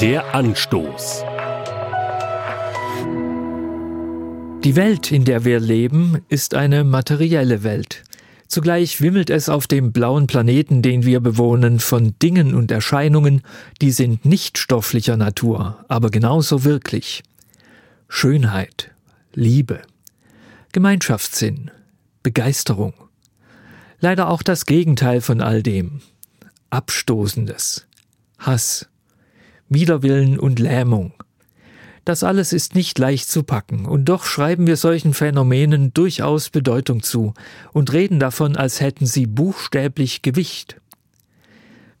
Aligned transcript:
Der 0.00 0.34
Anstoß. 0.34 1.24
Die 4.64 4.74
Welt, 4.74 5.12
in 5.12 5.26
der 5.26 5.44
wir 5.44 5.60
leben, 5.60 6.22
ist 6.30 6.54
eine 6.54 6.84
materielle 6.84 7.62
Welt. 7.64 8.04
Zugleich 8.48 9.02
wimmelt 9.02 9.28
es 9.28 9.50
auf 9.50 9.66
dem 9.66 9.92
blauen 9.92 10.26
Planeten, 10.26 10.80
den 10.80 11.04
wir 11.04 11.20
bewohnen, 11.20 11.80
von 11.80 12.14
Dingen 12.22 12.54
und 12.54 12.70
Erscheinungen, 12.70 13.42
die 13.82 13.90
sind 13.90 14.24
nicht 14.24 14.56
stofflicher 14.56 15.18
Natur, 15.18 15.84
aber 15.88 16.08
genauso 16.08 16.64
wirklich. 16.64 17.22
Schönheit, 18.08 18.92
Liebe, 19.34 19.82
Gemeinschaftssinn, 20.72 21.70
Begeisterung. 22.22 22.94
Leider 23.98 24.30
auch 24.30 24.42
das 24.42 24.64
Gegenteil 24.64 25.20
von 25.20 25.42
all 25.42 25.62
dem. 25.62 26.00
Abstoßendes, 26.70 27.86
Hass, 28.38 28.89
Widerwillen 29.70 30.38
und 30.38 30.58
Lähmung. 30.58 31.12
Das 32.04 32.24
alles 32.24 32.52
ist 32.52 32.74
nicht 32.74 32.98
leicht 32.98 33.28
zu 33.28 33.42
packen, 33.42 33.86
und 33.86 34.06
doch 34.06 34.24
schreiben 34.24 34.66
wir 34.66 34.76
solchen 34.76 35.14
Phänomenen 35.14 35.94
durchaus 35.94 36.50
Bedeutung 36.50 37.02
zu 37.02 37.34
und 37.72 37.92
reden 37.92 38.18
davon, 38.18 38.56
als 38.56 38.80
hätten 38.80 39.06
sie 39.06 39.26
buchstäblich 39.26 40.22
Gewicht. 40.22 40.76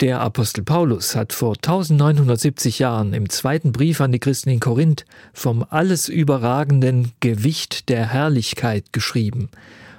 Der 0.00 0.20
Apostel 0.20 0.62
Paulus 0.62 1.16
hat 1.16 1.32
vor 1.32 1.56
1970 1.56 2.78
Jahren 2.78 3.12
im 3.12 3.28
zweiten 3.28 3.72
Brief 3.72 4.00
an 4.00 4.12
die 4.12 4.20
Christen 4.20 4.48
in 4.48 4.60
Korinth 4.60 5.04
vom 5.32 5.66
alles 5.68 6.08
überragenden 6.08 7.12
Gewicht 7.20 7.88
der 7.88 8.06
Herrlichkeit 8.06 8.92
geschrieben 8.92 9.50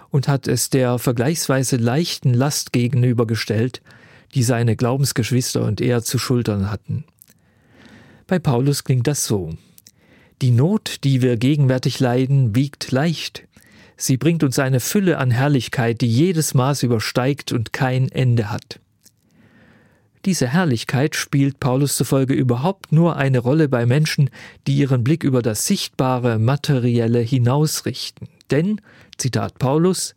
und 0.10 0.28
hat 0.28 0.48
es 0.48 0.70
der 0.70 1.00
vergleichsweise 1.00 1.76
leichten 1.76 2.34
Last 2.34 2.72
gegenübergestellt, 2.72 3.82
die 4.34 4.44
seine 4.44 4.76
Glaubensgeschwister 4.76 5.64
und 5.64 5.82
er 5.82 6.02
zu 6.02 6.18
schultern 6.18 6.72
hatten. 6.72 7.04
Bei 8.30 8.38
Paulus 8.38 8.84
klingt 8.84 9.08
das 9.08 9.26
so. 9.26 9.56
Die 10.44 10.52
Not, 10.52 11.04
die 11.04 11.24
wir 11.24 11.36
gegenwärtig 11.36 12.00
leiden, 12.00 12.56
wiegt 12.56 12.92
leicht. 12.92 13.48
Sie 13.98 14.18
bringt 14.18 14.44
uns 14.44 14.60
eine 14.60 14.80
Fülle 14.80 15.18
an 15.18 15.32
Herrlichkeit, 15.32 16.02
die 16.02 16.08
jedes 16.08 16.54
Maß 16.54 16.84
übersteigt 16.84 17.52
und 17.52 17.74
kein 17.74 18.08
Ende 18.12 18.52
hat. 18.52 18.80
Diese 20.26 20.48
Herrlichkeit 20.48 21.16
spielt 21.16 21.60
Paulus 21.60 21.96
zufolge 21.96 22.36
überhaupt 22.36 22.92
nur 22.92 23.16
eine 23.16 23.40
Rolle 23.40 23.68
bei 23.68 23.88
Menschen, 23.88 24.30
die 24.68 24.78
ihren 24.78 25.04
Blick 25.04 25.24
über 25.24 25.42
das 25.42 25.66
Sichtbare, 25.66 26.38
Materielle 26.38 27.22
hinausrichten. 27.22 28.28
Denn, 28.52 28.80
Zitat 29.18 29.58
Paulus, 29.58 30.14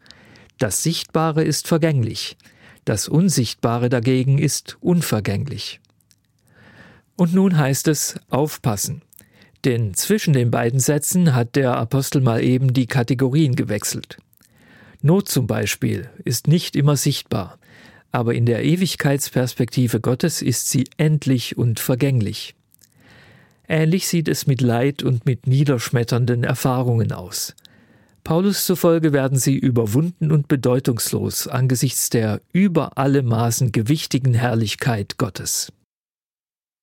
das 0.58 0.82
Sichtbare 0.82 1.44
ist 1.44 1.66
vergänglich, 1.66 2.36
das 2.84 3.08
Unsichtbare 3.08 3.88
dagegen 3.88 4.36
ist 4.36 4.76
unvergänglich. 4.80 5.80
Und 7.22 7.34
nun 7.34 7.56
heißt 7.56 7.86
es 7.86 8.16
aufpassen. 8.30 9.02
Denn 9.64 9.94
zwischen 9.94 10.32
den 10.32 10.50
beiden 10.50 10.80
Sätzen 10.80 11.36
hat 11.36 11.54
der 11.54 11.76
Apostel 11.76 12.20
mal 12.20 12.42
eben 12.42 12.74
die 12.74 12.88
Kategorien 12.88 13.54
gewechselt. 13.54 14.18
Not 15.02 15.28
zum 15.28 15.46
Beispiel 15.46 16.10
ist 16.24 16.48
nicht 16.48 16.74
immer 16.74 16.96
sichtbar, 16.96 17.60
aber 18.10 18.34
in 18.34 18.44
der 18.44 18.64
Ewigkeitsperspektive 18.64 20.00
Gottes 20.00 20.42
ist 20.42 20.68
sie 20.68 20.88
endlich 20.96 21.56
und 21.56 21.78
vergänglich. 21.78 22.56
Ähnlich 23.68 24.08
sieht 24.08 24.26
es 24.26 24.48
mit 24.48 24.60
Leid 24.60 25.04
und 25.04 25.24
mit 25.24 25.46
niederschmetternden 25.46 26.42
Erfahrungen 26.42 27.12
aus. 27.12 27.54
Paulus 28.24 28.66
zufolge 28.66 29.12
werden 29.12 29.38
sie 29.38 29.56
überwunden 29.56 30.32
und 30.32 30.48
bedeutungslos 30.48 31.46
angesichts 31.46 32.10
der 32.10 32.40
über 32.52 32.98
alle 32.98 33.22
Maßen 33.22 33.70
gewichtigen 33.70 34.34
Herrlichkeit 34.34 35.18
Gottes. 35.18 35.70